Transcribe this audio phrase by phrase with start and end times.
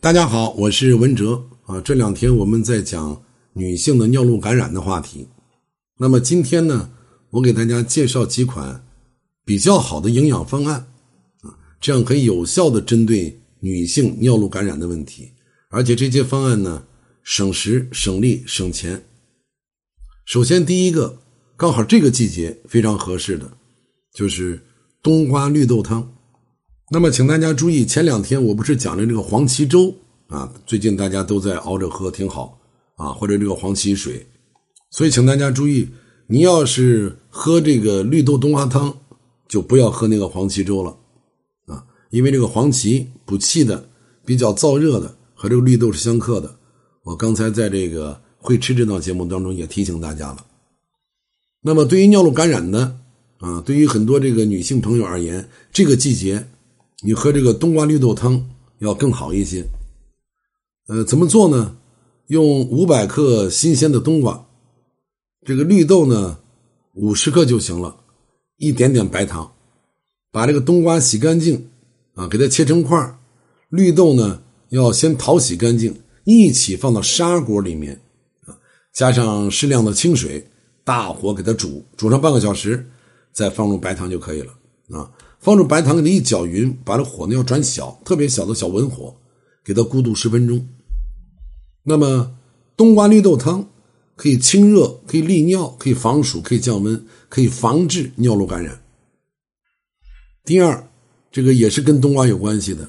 [0.00, 1.78] 大家好，我是文哲啊。
[1.80, 5.28] 这两天我们在讲女性的尿路感染的话题，
[5.98, 6.90] 那么今天呢，
[7.30, 8.82] 我给大家介绍几款
[9.44, 10.86] 比较好的营养方案
[11.42, 15.30] 啊，这样可以有效的针对女性尿路感染的问题，
[15.68, 16.86] 而且这些方案呢，
[17.22, 19.04] 省时省力省钱。
[20.24, 21.18] 首先第一个，
[21.56, 23.58] 刚好这个季节非常合适的，
[24.14, 24.58] 就是
[25.02, 26.13] 冬瓜绿豆汤。
[26.90, 29.92] 那么，请大家注意，前两天我不是讲了这个黄芪粥
[30.28, 30.52] 啊？
[30.66, 32.60] 最近大家都在熬着喝，挺好
[32.96, 33.08] 啊。
[33.08, 34.24] 或者这个黄芪水，
[34.90, 35.88] 所以请大家注意，
[36.26, 38.94] 你要是喝这个绿豆冬瓜汤，
[39.48, 40.94] 就不要喝那个黄芪粥了
[41.66, 43.88] 啊，因为这个黄芪补气的，
[44.26, 46.54] 比较燥热的，和这个绿豆是相克的。
[47.02, 50.44] 我刚才在这个会吃这档节目当中也提醒大家了。
[51.62, 52.98] 那么，对于尿路感染的
[53.38, 56.46] 啊，对于很多这个女性朋友而言，这个季节。
[57.06, 58.42] 你喝这个冬瓜绿豆汤
[58.78, 59.62] 要更好一些，
[60.88, 61.76] 呃，怎么做呢？
[62.28, 64.42] 用五百克新鲜的冬瓜，
[65.44, 66.38] 这个绿豆呢
[66.94, 67.94] 五十克就行了，
[68.56, 69.52] 一点点白糖，
[70.32, 71.68] 把这个冬瓜洗干净
[72.14, 73.18] 啊，给它切成块
[73.68, 78.00] 绿豆呢要先淘洗干净，一起放到砂锅里面
[78.46, 78.56] 啊，
[78.94, 80.42] 加上适量的清水，
[80.82, 82.88] 大火给它煮，煮上半个小时，
[83.30, 84.54] 再放入白糖就可以了
[84.98, 85.12] 啊。
[85.44, 89.14] 放入白糖，给它一搅匀，把这火呢要转小，特别小的小文火，
[89.62, 90.66] 给它咕嘟十分钟。
[91.82, 92.34] 那么
[92.78, 93.68] 冬瓜绿豆汤
[94.16, 98.82] 可以清热，可以利尿，可以防暑，可以降温，可以防治尿路感染。
[100.46, 100.88] 第二，
[101.30, 102.88] 这个也是跟冬瓜有关系的，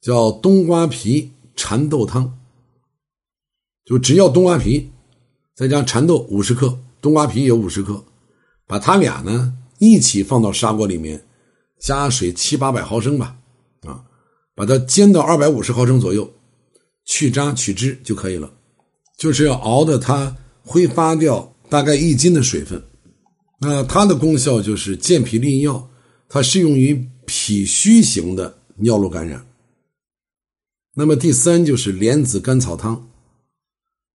[0.00, 2.38] 叫冬瓜皮蚕豆汤。
[3.84, 4.90] 就只要冬瓜皮，
[5.54, 8.02] 再加蚕豆五十克，冬瓜皮也五十克，
[8.66, 11.22] 把它俩呢一起放到砂锅里面。
[11.80, 13.36] 加水七八百毫升吧，
[13.82, 14.04] 啊，
[14.54, 16.32] 把它煎到二百五十毫升左右，
[17.04, 18.52] 去渣取汁就可以了。
[19.16, 22.82] 就是要熬的它挥发掉大概一斤的水分。
[23.60, 25.90] 那它的功效就是健脾利尿，
[26.28, 29.46] 它适用于脾虚型的尿路感染。
[30.94, 33.10] 那么第三就是莲子甘草汤，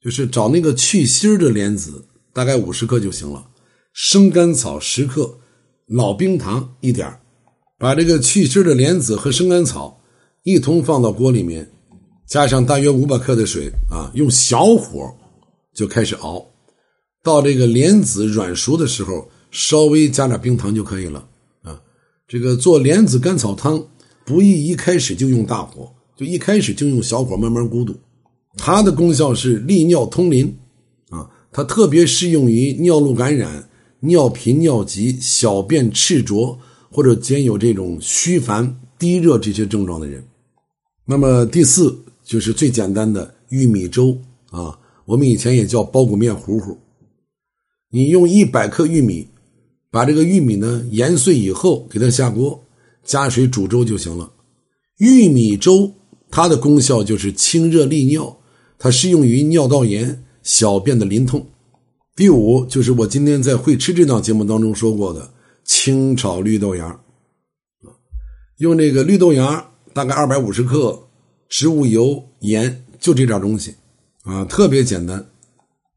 [0.00, 3.50] 就是找那个去芯的莲子，大概五十克就行了，
[3.92, 5.40] 生甘草十克，
[5.86, 7.20] 老冰糖一点儿
[7.82, 10.00] 把这个去芯的莲子和生甘草
[10.44, 11.68] 一同放到锅里面，
[12.28, 15.12] 加上大约五百克的水啊，用小火
[15.74, 16.46] 就开始熬，
[17.24, 21.26] 到这个莲子软熟的时候，稍微加点冰糖就可以了
[21.62, 21.82] 啊。
[22.28, 23.84] 这个做莲子甘草汤
[24.24, 27.92] 不宜一开始就用大火，就一开始就用小火慢慢咕嘟。
[28.56, 30.56] 它的功效是利尿通淋
[31.10, 33.68] 啊，它特别适用于尿路感染、
[33.98, 36.56] 尿频尿急、小便赤浊。
[36.92, 40.22] 或者兼有这种虚烦、低热这些症状的人，
[41.06, 44.16] 那么第四就是最简单的玉米粥
[44.50, 46.76] 啊，我们以前也叫包谷面糊糊。
[47.90, 49.26] 你用一百克玉米，
[49.90, 52.62] 把这个玉米呢研碎以后，给它下锅，
[53.02, 54.30] 加水煮粥就行了。
[54.98, 55.90] 玉米粥
[56.30, 58.38] 它的功效就是清热利尿，
[58.78, 61.46] 它适用于尿道炎、小便的淋痛。
[62.14, 65.32] 第五就是我今天在会吃这档节目当中说过的。
[65.64, 67.00] 清炒绿豆芽
[68.58, 71.08] 用这个绿豆芽大概二百五十克，
[71.48, 73.74] 植物油、盐，就这点东西
[74.22, 75.24] 啊，特别简单。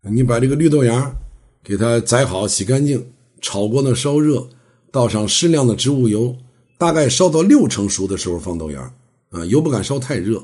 [0.01, 1.15] 你把这个绿豆芽
[1.63, 3.11] 给它宰好、洗干净，
[3.41, 4.47] 炒锅呢烧热，
[4.91, 6.35] 倒上适量的植物油，
[6.77, 8.93] 大概烧到六成熟的时候放豆芽
[9.29, 10.43] 啊，油不敢烧太热。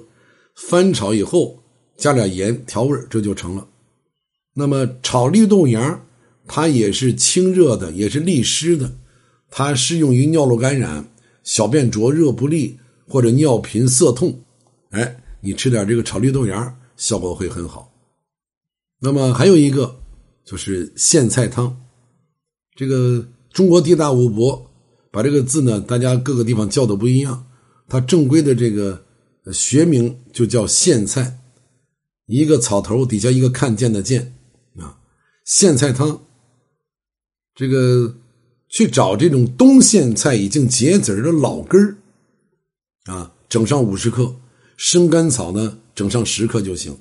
[0.55, 1.57] 翻炒以后
[1.97, 3.67] 加点盐调味，这就成了。
[4.53, 6.03] 那么炒绿豆芽，
[6.45, 8.91] 它也是清热的，也是利湿的。
[9.53, 11.11] 它适用于尿路感染、
[11.43, 14.41] 小便灼热不利或者尿频涩痛，
[14.91, 17.93] 哎，你吃点这个炒绿豆芽，效果会很好。
[19.01, 19.99] 那么还有一个
[20.45, 21.75] 就是苋菜汤，
[22.75, 24.71] 这个中国地大物博，
[25.11, 27.45] 把这个字呢，大家各个地方叫的不一样。
[27.89, 29.03] 它正规的这个
[29.51, 31.39] 学名就叫苋菜，
[32.27, 34.33] 一个草头底下一个看见的见
[34.77, 34.97] 啊，
[35.45, 36.21] 苋菜汤，
[37.53, 38.15] 这个。
[38.71, 41.97] 去找这种冬苋菜已经结籽的老根儿，
[43.11, 44.33] 啊，整上五十克，
[44.77, 46.97] 生甘草呢，整上十克就行。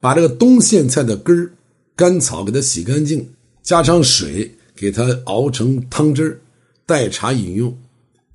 [0.00, 1.50] 把这个冬苋菜的根儿、
[1.96, 3.28] 甘草给它洗干净，
[3.60, 6.40] 加上水给它熬成汤汁儿，
[6.86, 7.76] 代茶饮用。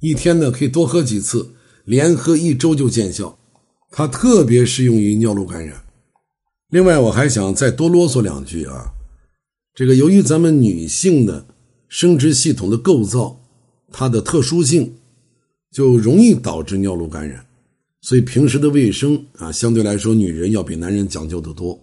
[0.02, 1.54] 一天呢可以多喝几次，
[1.86, 3.40] 连喝一周就见效。
[3.90, 5.82] 它特别适用于尿路感染。
[6.70, 8.92] 另外，我还想再多啰嗦两句啊，
[9.74, 11.46] 这个由于咱们女性的。
[11.94, 13.40] 生殖系统的构造，
[13.92, 14.92] 它的特殊性
[15.72, 17.46] 就容易导致尿路感染，
[18.02, 21.80] 所以平时的卫生啊，相对来说女人要比男人讲究的多。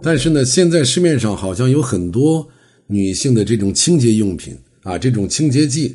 [0.00, 2.48] 但是呢，现在市面上好像有很多
[2.86, 5.94] 女性的这种清洁用品啊，这种清洁剂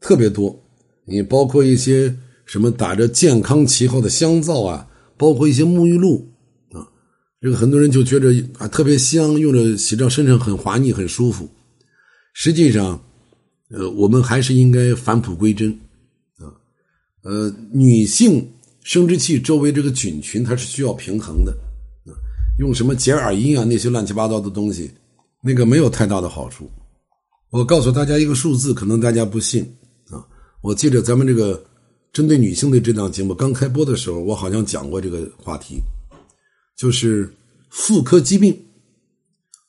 [0.00, 0.58] 特别多。
[1.04, 2.16] 你包括一些
[2.46, 4.88] 什么打着健康旗号的香皂啊，
[5.18, 6.26] 包括一些沐浴露
[6.72, 6.88] 啊，
[7.42, 11.46] 这个很多人就觉得啊特别香，用着洗着身上很滑腻、很舒服。
[12.32, 13.02] 实际上，
[13.70, 15.70] 呃，我们还是应该返璞归真
[16.38, 16.50] 啊。
[17.22, 18.48] 呃，女性
[18.82, 21.52] 生殖器周围这个菌群它是需要平衡的
[22.06, 22.14] 啊，
[22.58, 24.90] 用什么洁尔阴啊那些乱七八糟的东西，
[25.42, 26.70] 那个没有太大的好处。
[27.50, 29.62] 我告诉大家一个数字，可能大家不信。
[30.10, 30.24] 啊
[30.62, 31.64] 我记得咱们这个
[32.12, 35.80] 针对女性的这档节目刚开播的时候，我好像讲过这个话题，
[36.76, 37.32] 就是
[37.70, 38.56] 妇科疾病，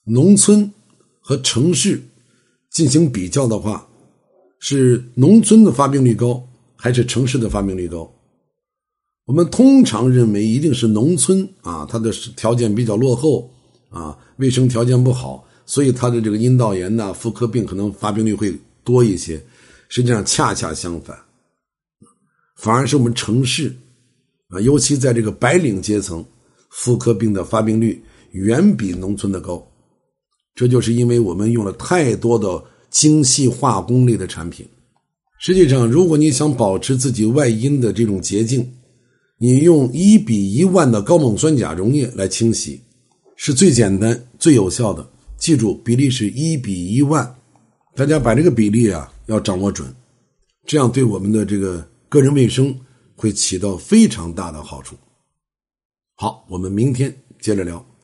[0.03, 0.71] 农村
[1.19, 2.01] 和城市
[2.71, 3.87] 进行比较的话，
[4.59, 6.41] 是农村的发病率高
[6.75, 8.11] 还是城市的发病率高？
[9.25, 13.49] 我们通常认为一定是农村啊，它的条件比较落后
[13.89, 19.41] 啊，卫生条件不好，所以它的这个阴道炎呐、妇科病可能发病率会多一些。
[19.89, 21.17] 实际上恰恰相反，
[22.55, 23.75] 反而是我们城市
[24.47, 26.25] 啊，尤其在这个白领阶层，
[26.69, 28.01] 妇科病的发病率
[28.31, 29.70] 远比农村的高。
[30.55, 34.65] 这就是因为我们用了太多的精细化工类的产品。
[35.39, 38.71] 实际上，如果你想保持自己外阴的这种洁净，
[39.37, 42.81] 你用一比一万的高锰酸钾溶液来清洗，
[43.35, 45.09] 是最简单、最有效的。
[45.37, 47.35] 记住，比例是一比一万，
[47.95, 49.11] 大家把这个比例啊。
[49.27, 49.87] 要掌握准，
[50.65, 52.75] 这样对我们的这个个人卫生
[53.15, 54.93] 会起到非常大的好处。
[56.15, 57.85] 好，我们明天接着聊。